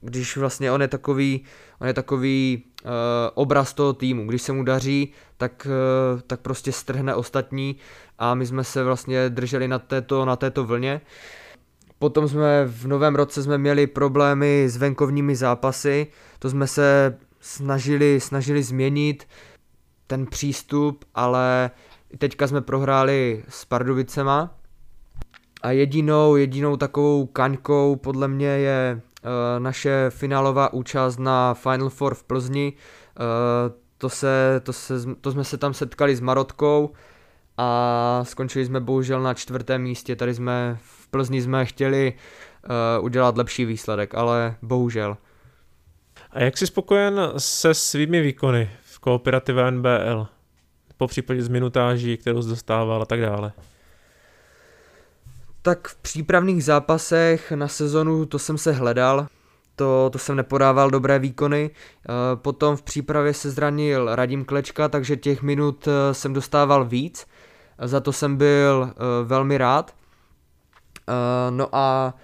když 0.00 0.36
vlastně 0.36 0.72
on 0.72 0.82
je 0.82 0.88
takový, 0.88 1.44
on 1.80 1.86
je 1.86 1.94
takový 1.94 2.62
uh, 2.84 2.90
obraz 3.34 3.74
toho 3.74 3.92
týmu, 3.92 4.26
když 4.26 4.42
se 4.42 4.52
mu 4.52 4.64
daří, 4.64 5.12
tak, 5.36 5.66
uh, 5.66 6.20
tak 6.20 6.40
prostě 6.40 6.72
strhne 6.72 7.14
ostatní 7.14 7.76
a 8.18 8.34
my 8.34 8.46
jsme 8.46 8.64
se 8.64 8.84
vlastně 8.84 9.28
drželi 9.28 9.68
na 9.68 9.78
této, 9.78 10.24
na 10.24 10.36
této 10.36 10.64
vlně. 10.64 11.00
Potom 11.98 12.28
jsme 12.28 12.64
v 12.66 12.86
novém 12.86 13.14
roce 13.14 13.42
jsme 13.42 13.58
měli 13.58 13.86
problémy 13.86 14.64
s 14.68 14.76
venkovními 14.76 15.36
zápasy, 15.36 16.06
to 16.38 16.50
jsme 16.50 16.66
se 16.66 17.18
snažili, 17.40 18.20
snažili 18.20 18.62
změnit 18.62 19.28
ten 20.06 20.26
přístup, 20.26 21.04
ale 21.14 21.70
teďka 22.18 22.46
jsme 22.46 22.60
prohráli 22.60 23.44
s 23.48 23.64
Pardubicema 23.64 24.54
a 25.62 25.70
jedinou, 25.70 26.36
jedinou 26.36 26.76
takovou 26.76 27.26
kaňkou 27.26 27.96
podle 27.96 28.28
mě 28.28 28.46
je 28.46 29.00
uh, 29.00 29.30
naše 29.62 30.06
finálová 30.10 30.72
účast 30.72 31.18
na 31.18 31.54
Final 31.54 31.90
Four 31.90 32.14
v 32.14 32.24
Plzni. 32.24 32.72
Uh, 32.72 33.76
to, 33.98 34.08
se, 34.08 34.60
to, 34.62 34.72
se, 34.72 34.94
to 35.20 35.32
jsme 35.32 35.44
se 35.44 35.58
tam 35.58 35.74
setkali 35.74 36.16
s 36.16 36.20
Marotkou 36.20 36.92
a 37.56 38.20
skončili 38.22 38.64
jsme 38.64 38.80
bohužel 38.80 39.22
na 39.22 39.34
čtvrtém 39.34 39.82
místě. 39.82 40.16
Tady 40.16 40.34
jsme 40.34 40.78
v 40.82 41.08
Plzni 41.08 41.42
jsme 41.42 41.66
chtěli 41.66 42.12
uh, 42.98 43.04
udělat 43.04 43.36
lepší 43.36 43.64
výsledek, 43.64 44.14
ale 44.14 44.56
bohužel. 44.62 45.16
A 46.32 46.40
jak 46.40 46.58
jsi 46.58 46.66
spokojen 46.66 47.20
se 47.38 47.74
svými 47.74 48.20
výkony 48.20 48.70
v 48.82 48.98
kooperativě 48.98 49.70
NBL? 49.70 50.26
Po 50.96 51.06
případě 51.06 51.42
z 51.42 51.48
minutáží, 51.48 52.16
kterou 52.16 52.42
jsi 52.42 52.48
dostával 52.48 53.02
a 53.02 53.04
tak 53.04 53.20
dále. 53.20 53.52
Tak 55.62 55.88
v 55.88 55.96
přípravných 55.96 56.64
zápasech 56.64 57.52
na 57.52 57.68
sezonu 57.68 58.26
to 58.26 58.38
jsem 58.38 58.58
se 58.58 58.72
hledal, 58.72 59.26
to, 59.76 60.10
to 60.12 60.18
jsem 60.18 60.36
nepodával 60.36 60.90
dobré 60.90 61.18
výkony. 61.18 61.70
Eh, 61.70 62.12
potom 62.36 62.76
v 62.76 62.82
přípravě 62.82 63.34
se 63.34 63.50
zranil 63.50 64.14
Radim 64.14 64.44
Klečka, 64.44 64.88
takže 64.88 65.16
těch 65.16 65.42
minut 65.42 65.88
eh, 65.88 66.14
jsem 66.14 66.32
dostával 66.32 66.84
víc. 66.84 67.26
Za 67.78 68.00
to 68.00 68.12
jsem 68.12 68.36
byl 68.36 68.90
eh, 68.90 68.94
velmi 69.24 69.58
rád. 69.58 69.94
No 71.50 71.68
a 71.72 72.14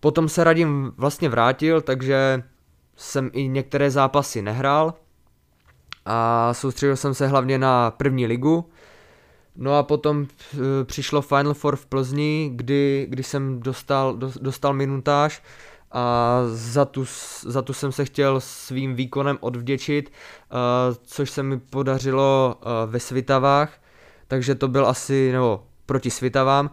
potom 0.00 0.28
se 0.28 0.44
Radim 0.44 0.92
vlastně 0.96 1.28
vrátil, 1.28 1.80
takže 1.80 2.42
jsem 2.98 3.30
i 3.32 3.48
některé 3.48 3.90
zápasy 3.90 4.42
nehrál 4.42 4.94
a 6.04 6.54
soustředil 6.54 6.96
jsem 6.96 7.14
se 7.14 7.26
hlavně 7.26 7.58
na 7.58 7.90
první 7.90 8.26
ligu. 8.26 8.70
No 9.56 9.78
a 9.78 9.82
potom 9.82 10.26
přišlo 10.84 11.22
Final 11.22 11.54
Four 11.54 11.76
v 11.76 11.86
Plzni, 11.86 12.50
kdy, 12.54 13.06
kdy 13.08 13.22
jsem 13.22 13.60
dostal, 13.60 14.16
dostal 14.40 14.74
minutáž 14.74 15.42
a 15.92 16.40
za 16.46 16.84
tu, 16.84 17.04
za 17.42 17.62
tu 17.62 17.72
jsem 17.72 17.92
se 17.92 18.04
chtěl 18.04 18.40
svým 18.40 18.94
výkonem 18.94 19.38
odvděčit, 19.40 20.10
uh, 20.10 20.94
což 21.02 21.30
se 21.30 21.42
mi 21.42 21.58
podařilo 21.58 22.56
uh, 22.60 22.90
ve 22.90 23.00
Svitavách, 23.00 23.72
takže 24.28 24.54
to 24.54 24.68
byl 24.68 24.86
asi, 24.86 25.32
nebo 25.32 25.64
proti 25.86 26.10
Svitavám, 26.10 26.70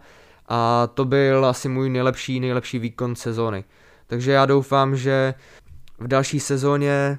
a 0.48 0.88
to 0.94 1.04
byl 1.04 1.46
asi 1.46 1.68
můj 1.68 1.90
nejlepší, 1.90 2.40
nejlepší 2.40 2.78
výkon 2.78 3.16
sezóny. 3.16 3.64
Takže 4.06 4.32
já 4.32 4.46
doufám, 4.46 4.96
že 4.96 5.34
v 5.98 6.08
další 6.08 6.40
sezóně 6.40 7.18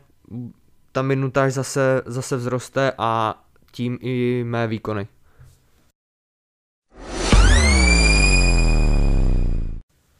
ta 0.91 1.01
minutáž 1.01 1.53
zase, 1.53 2.01
zase 2.05 2.37
vzroste 2.37 2.91
a 2.97 3.41
tím 3.71 3.97
i 4.01 4.43
mé 4.43 4.67
výkony. 4.67 5.07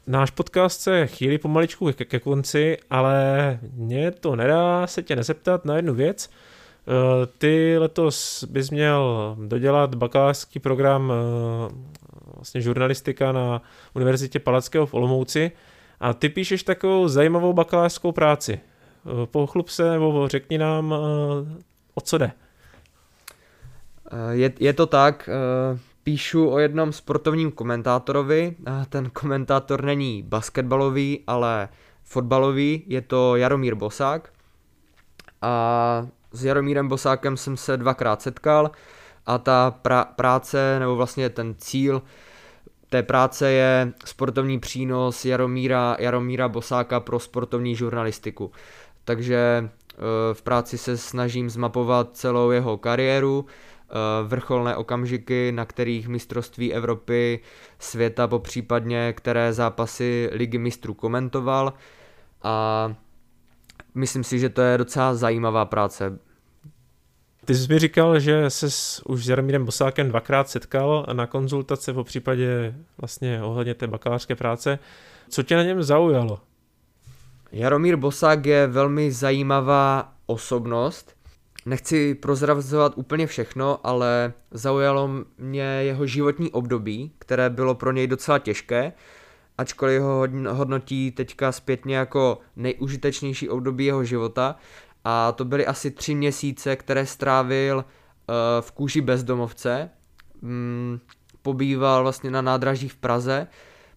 Náš 0.06 0.30
podcast 0.30 0.80
se 0.80 1.06
chýlí 1.06 1.38
pomaličku 1.38 1.92
ke, 1.92 2.04
ke 2.04 2.20
konci, 2.20 2.76
ale 2.90 3.58
mě 3.72 4.10
to 4.10 4.36
nedá 4.36 4.86
se 4.86 5.02
tě 5.02 5.16
nezeptat 5.16 5.64
na 5.64 5.76
jednu 5.76 5.94
věc. 5.94 6.30
Eh, 6.30 7.26
ty 7.38 7.78
letos 7.78 8.44
bys 8.44 8.70
měl 8.70 9.36
dodělat 9.46 9.94
bakalářský 9.94 10.58
program 10.58 11.12
eh, 11.12 11.74
vlastně 12.34 12.60
žurnalistika 12.60 13.32
na 13.32 13.62
Univerzitě 13.94 14.38
Palackého 14.38 14.86
v 14.86 14.94
Olomouci 14.94 15.52
a 16.00 16.14
ty 16.14 16.28
píšeš 16.28 16.62
takovou 16.62 17.08
zajímavou 17.08 17.52
bakalářskou 17.52 18.12
práci. 18.12 18.60
Eh, 18.60 19.26
pochlup 19.26 19.68
se 19.68 19.90
nebo 19.90 20.28
řekni 20.28 20.58
nám, 20.58 20.94
o 21.94 22.00
co 22.00 22.18
jde. 22.18 22.32
Je, 24.30 24.52
je 24.58 24.72
to 24.72 24.86
tak, 24.86 25.30
píšu 26.02 26.48
o 26.48 26.58
jednom 26.58 26.92
sportovním 26.92 27.52
komentátorovi. 27.52 28.56
Ten 28.88 29.10
komentátor 29.10 29.84
není 29.84 30.22
basketbalový, 30.22 31.24
ale 31.26 31.68
fotbalový, 32.04 32.82
je 32.86 33.00
to 33.00 33.36
Jaromír 33.36 33.74
Bosák. 33.74 34.32
A 35.42 36.06
s 36.32 36.44
Jaromírem 36.44 36.88
Bosákem 36.88 37.36
jsem 37.36 37.56
se 37.56 37.76
dvakrát 37.76 38.22
setkal 38.22 38.70
a 39.26 39.38
ta 39.38 39.78
pra- 39.82 40.06
práce, 40.16 40.76
nebo 40.78 40.96
vlastně 40.96 41.30
ten 41.30 41.54
cíl 41.58 42.02
té 42.88 43.02
práce 43.02 43.50
je 43.50 43.92
sportovní 44.04 44.60
přínos 44.60 45.24
Jaromíra, 45.24 45.96
Jaromíra 45.98 46.48
Bosáka 46.48 47.00
pro 47.00 47.20
sportovní 47.20 47.76
žurnalistiku. 47.76 48.52
Takže 49.04 49.36
e, 49.36 49.68
v 50.34 50.42
práci 50.42 50.78
se 50.78 50.96
snažím 50.96 51.50
zmapovat 51.50 52.16
celou 52.16 52.50
jeho 52.50 52.78
kariéru, 52.78 53.46
Eh, 53.90 54.26
vrcholné 54.26 54.76
okamžiky, 54.76 55.52
na 55.52 55.64
kterých 55.64 56.08
mistrovství 56.08 56.74
Evropy, 56.74 57.40
světa, 57.78 58.28
po 58.28 58.38
případně 58.38 59.12
které 59.12 59.52
zápasy 59.52 60.30
ligy 60.32 60.58
mistrů 60.58 60.94
komentoval 60.94 61.72
a 62.42 62.94
myslím 63.94 64.24
si, 64.24 64.38
že 64.38 64.48
to 64.48 64.62
je 64.62 64.78
docela 64.78 65.14
zajímavá 65.14 65.64
práce. 65.64 66.18
Ty 67.48 67.54
jsi 67.54 67.72
mi 67.72 67.78
říkal, 67.78 68.20
že 68.20 68.50
se 68.50 68.66
už 69.04 69.24
s 69.24 69.28
Jaromírem 69.28 69.64
Bosákem 69.64 70.08
dvakrát 70.08 70.48
setkal 70.48 71.06
na 71.12 71.26
konzultace 71.26 71.92
po 71.92 72.04
případě 72.04 72.74
vlastně 72.98 73.42
ohledně 73.42 73.74
té 73.74 73.86
bakalářské 73.86 74.34
práce. 74.34 74.78
Co 75.28 75.42
tě 75.42 75.56
na 75.56 75.62
něm 75.62 75.82
zaujalo? 75.82 76.40
Jaromír 77.52 77.96
Bosák 77.96 78.46
je 78.46 78.66
velmi 78.66 79.12
zajímavá 79.12 80.12
osobnost, 80.26 81.16
Nechci 81.66 82.14
prozrazovat 82.14 82.92
úplně 82.96 83.26
všechno, 83.26 83.80
ale 83.86 84.32
zaujalo 84.50 85.10
mě 85.38 85.62
jeho 85.62 86.06
životní 86.06 86.50
období, 86.50 87.12
které 87.18 87.50
bylo 87.50 87.74
pro 87.74 87.92
něj 87.92 88.06
docela 88.06 88.38
těžké, 88.38 88.92
ačkoliv 89.58 90.02
ho 90.02 90.28
hodnotí 90.48 91.10
teďka 91.10 91.52
zpětně 91.52 91.96
jako 91.96 92.38
nejužitečnější 92.56 93.48
období 93.48 93.84
jeho 93.84 94.04
života. 94.04 94.56
A 95.08 95.32
to 95.32 95.44
byly 95.44 95.66
asi 95.66 95.90
tři 95.90 96.14
měsíce, 96.14 96.76
které 96.76 97.06
strávil 97.06 97.76
uh, 97.76 98.34
v 98.60 98.72
kůži 98.72 99.00
bezdomovce. 99.00 99.90
Mm, 100.42 101.00
pobýval 101.42 102.02
vlastně 102.02 102.30
na 102.30 102.42
nádraží 102.42 102.88
v 102.88 102.96
Praze, 102.96 103.46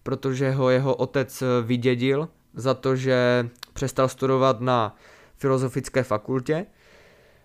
protože 0.02 0.50
ho 0.50 0.70
jeho 0.70 0.94
otec 0.94 1.42
vydědil 1.62 2.28
za 2.54 2.74
to, 2.74 2.96
že 2.96 3.48
přestal 3.72 4.08
studovat 4.08 4.60
na 4.60 4.96
filozofické 5.36 6.02
fakultě 6.02 6.66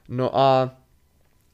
No 0.10 0.38
a 0.38 0.72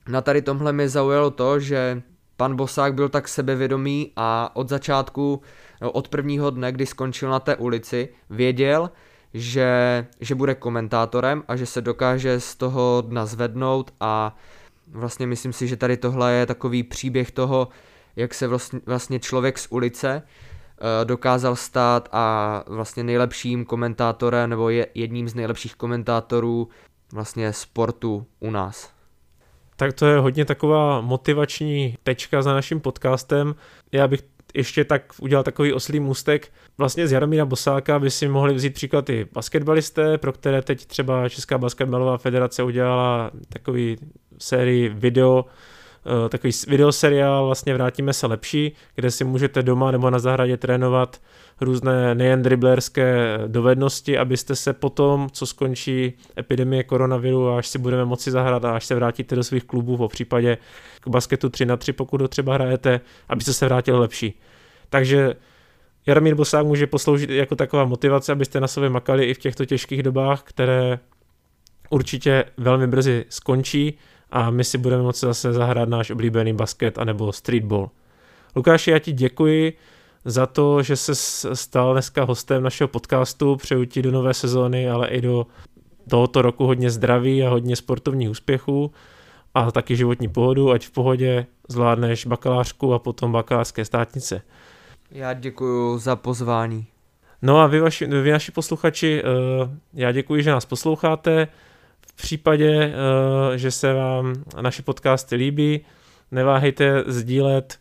na 0.09 0.21
tady 0.21 0.41
tomhle 0.41 0.73
mě 0.73 0.89
zaujalo 0.89 1.31
to, 1.31 1.59
že 1.59 2.01
pan 2.37 2.55
Bosák 2.55 2.93
byl 2.93 3.09
tak 3.09 3.27
sebevědomý 3.27 4.11
a 4.15 4.55
od 4.55 4.69
začátku, 4.69 5.41
no 5.81 5.91
od 5.91 6.07
prvního 6.07 6.49
dne, 6.49 6.71
kdy 6.71 6.85
skončil 6.85 7.29
na 7.29 7.39
té 7.39 7.55
ulici, 7.55 8.09
věděl, 8.29 8.89
že, 9.33 10.05
že 10.19 10.35
bude 10.35 10.55
komentátorem 10.55 11.43
a 11.47 11.55
že 11.55 11.65
se 11.65 11.81
dokáže 11.81 12.39
z 12.39 12.55
toho 12.55 13.03
dna 13.07 13.25
zvednout 13.25 13.93
a 13.99 14.35
vlastně 14.87 15.27
myslím 15.27 15.53
si, 15.53 15.67
že 15.67 15.77
tady 15.77 15.97
tohle 15.97 16.33
je 16.33 16.45
takový 16.45 16.83
příběh 16.83 17.31
toho, 17.31 17.67
jak 18.15 18.33
se 18.33 18.47
vlastně, 18.47 18.79
vlastně 18.85 19.19
člověk 19.19 19.59
z 19.59 19.67
ulice 19.69 20.21
uh, 20.21 21.05
dokázal 21.05 21.55
stát 21.55 22.09
a 22.11 22.63
vlastně 22.67 23.03
nejlepším 23.03 23.65
komentátorem 23.65 24.49
nebo 24.49 24.69
je 24.69 24.87
jedním 24.93 25.29
z 25.29 25.35
nejlepších 25.35 25.75
komentátorů 25.75 26.69
vlastně 27.13 27.53
sportu 27.53 28.25
u 28.39 28.51
nás. 28.51 28.93
Tak 29.75 29.93
to 29.93 30.05
je 30.05 30.19
hodně 30.19 30.45
taková 30.45 31.01
motivační 31.01 31.97
tečka 32.03 32.41
za 32.41 32.53
naším 32.53 32.79
podcastem. 32.79 33.55
Já 33.91 34.07
bych 34.07 34.23
ještě 34.53 34.83
tak 34.83 35.13
udělal 35.21 35.43
takový 35.43 35.73
oslý 35.73 35.99
můstek. 35.99 36.51
Vlastně 36.77 37.07
z 37.07 37.11
Jaromíra 37.11 37.45
Bosáka 37.45 37.99
by 37.99 38.11
si 38.11 38.27
mohli 38.27 38.53
vzít 38.53 38.73
příklad 38.73 39.09
i 39.09 39.27
basketbalisté, 39.33 40.17
pro 40.17 40.33
které 40.33 40.61
teď 40.61 40.85
třeba 40.85 41.29
Česká 41.29 41.57
basketbalová 41.57 42.17
federace 42.17 42.63
udělala 42.63 43.31
takový 43.49 43.97
sérii 44.37 44.89
video, 44.89 45.45
takový 46.29 46.53
videoseriál 46.67 47.45
vlastně 47.45 47.73
Vrátíme 47.73 48.13
se 48.13 48.27
lepší, 48.27 48.71
kde 48.95 49.11
si 49.11 49.23
můžete 49.23 49.63
doma 49.63 49.91
nebo 49.91 50.09
na 50.09 50.19
zahradě 50.19 50.57
trénovat 50.57 51.21
různé 51.61 52.15
nejen 52.15 52.41
driblerské 52.41 53.39
dovednosti, 53.47 54.17
abyste 54.17 54.55
se 54.55 54.73
potom, 54.73 55.29
co 55.31 55.45
skončí 55.45 56.13
epidemie 56.37 56.83
koronaviru 56.83 57.49
až 57.49 57.67
si 57.67 57.79
budeme 57.79 58.05
moci 58.05 58.31
zahrát 58.31 58.65
a 58.65 58.75
až 58.75 58.85
se 58.85 58.95
vrátíte 58.95 59.35
do 59.35 59.43
svých 59.43 59.63
klubů, 59.63 59.97
po 59.97 60.07
případě 60.07 60.57
k 60.99 61.07
basketu 61.07 61.49
3 61.49 61.65
na 61.65 61.77
3, 61.77 61.93
pokud 61.93 62.21
ho 62.21 62.27
třeba 62.27 62.53
hrajete, 62.53 63.01
abyste 63.29 63.53
se 63.53 63.65
vrátili 63.65 63.99
lepší. 63.99 64.39
Takže 64.89 65.33
Jaromír 66.05 66.35
Bosák 66.35 66.65
může 66.65 66.87
posloužit 66.87 67.29
jako 67.29 67.55
taková 67.55 67.85
motivace, 67.85 68.31
abyste 68.31 68.59
na 68.59 68.67
sobě 68.67 68.89
makali 68.89 69.25
i 69.25 69.33
v 69.33 69.39
těchto 69.39 69.65
těžkých 69.65 70.03
dobách, 70.03 70.43
které 70.43 70.99
určitě 71.89 72.45
velmi 72.57 72.87
brzy 72.87 73.25
skončí 73.29 73.97
a 74.33 74.49
my 74.49 74.63
si 74.63 74.77
budeme 74.77 75.03
moci 75.03 75.25
zase 75.25 75.53
zahrát 75.53 75.89
náš 75.89 76.09
oblíbený 76.09 76.53
basket 76.53 76.97
anebo 76.97 77.31
streetball. 77.31 77.89
Lukáši, 78.55 78.91
já 78.91 78.99
ti 78.99 79.11
děkuji 79.11 79.73
za 80.25 80.45
to, 80.45 80.83
že 80.83 80.95
se 80.95 81.15
stal 81.55 81.93
dneska 81.93 82.23
hostem 82.23 82.63
našeho 82.63 82.87
podcastu. 82.87 83.55
Přeju 83.55 83.85
ti 83.85 84.01
do 84.01 84.11
nové 84.11 84.33
sezóny, 84.33 84.89
ale 84.89 85.07
i 85.07 85.21
do 85.21 85.47
tohoto 86.09 86.41
roku 86.41 86.65
hodně 86.65 86.89
zdraví 86.91 87.43
a 87.43 87.49
hodně 87.49 87.75
sportovních 87.75 88.29
úspěchů 88.29 88.91
a 89.53 89.71
taky 89.71 89.95
životní 89.95 90.27
pohodu, 90.27 90.71
ať 90.71 90.87
v 90.87 90.91
pohodě 90.91 91.45
zvládneš 91.69 92.25
bakalářku 92.25 92.93
a 92.93 92.99
potom 92.99 93.31
bakalářské 93.31 93.85
státnice. 93.85 94.41
Já 95.11 95.33
děkuji 95.33 95.97
za 95.97 96.15
pozvání. 96.15 96.85
No 97.41 97.59
a 97.59 97.67
vy, 97.67 97.79
vaši, 97.79 98.05
vy 98.05 98.31
naši 98.31 98.51
posluchači, 98.51 99.23
eh, 99.23 99.69
já 99.93 100.11
děkuji, 100.11 100.43
že 100.43 100.51
nás 100.51 100.65
posloucháte. 100.65 101.47
V 102.15 102.21
případě, 102.21 102.93
že 103.55 103.71
se 103.71 103.93
vám 103.93 104.33
naše 104.61 104.83
podcasty 104.83 105.35
líbí, 105.35 105.85
neváhejte 106.31 107.03
sdílet 107.07 107.79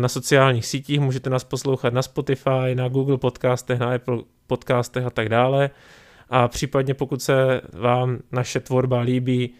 na 0.00 0.08
sociálních 0.08 0.66
sítích, 0.66 1.00
můžete 1.00 1.30
nás 1.30 1.44
poslouchat 1.44 1.92
na 1.92 2.02
Spotify, 2.02 2.74
na 2.74 2.88
Google 2.88 3.18
podcastech, 3.18 3.78
na 3.78 3.94
Apple 3.94 4.18
podcastech 4.46 5.04
a 5.04 5.10
tak 5.10 5.28
dále. 5.28 5.70
A 6.28 6.48
případně 6.48 6.94
pokud 6.94 7.22
se 7.22 7.60
vám 7.72 8.18
naše 8.32 8.60
tvorba 8.60 9.00
líbí 9.00 9.54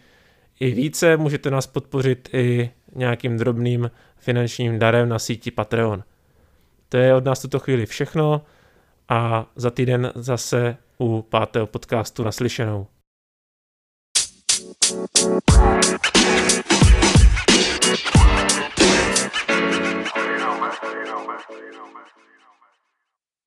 i 0.59 0.71
více, 0.71 1.17
můžete 1.17 1.51
nás 1.51 1.67
podpořit 1.67 2.29
i 2.33 2.71
nějakým 2.95 3.37
drobným 3.37 3.91
finančním 4.17 4.79
darem 4.79 5.09
na 5.09 5.19
síti 5.19 5.51
Patreon. 5.51 6.03
To 6.89 6.97
je 6.97 7.15
od 7.15 7.25
nás 7.25 7.41
tuto 7.41 7.59
chvíli 7.59 7.85
všechno 7.85 8.41
a 9.09 9.45
za 9.55 9.69
týden 9.69 10.11
zase 10.15 10.77
u 10.99 11.21
pátého 11.21 11.67
podcastu 11.67 12.23
naslyšenou. 12.23 12.87
Thank 14.91 16.05
you. 16.05 16.10